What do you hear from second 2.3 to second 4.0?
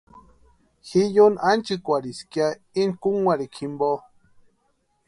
ya íni kúnkwarhikwa jimpo.